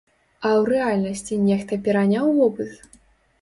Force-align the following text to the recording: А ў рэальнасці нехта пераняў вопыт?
А 0.47 0.53
ў 0.53 0.61
рэальнасці 0.71 1.37
нехта 1.49 1.79
пераняў 1.89 2.33
вопыт? 2.39 2.73